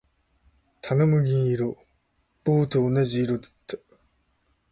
[0.81, 1.77] 棚も銀色。
[2.43, 3.77] 棒と同じ色だった。